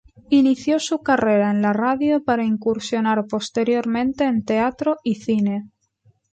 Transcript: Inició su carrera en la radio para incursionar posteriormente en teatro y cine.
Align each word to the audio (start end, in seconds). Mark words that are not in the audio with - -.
Inició 0.31 0.79
su 0.79 1.03
carrera 1.03 1.51
en 1.51 1.61
la 1.61 1.73
radio 1.73 2.23
para 2.23 2.43
incursionar 2.43 3.23
posteriormente 3.27 4.23
en 4.23 4.43
teatro 4.43 4.97
y 5.03 5.13
cine. 5.13 5.67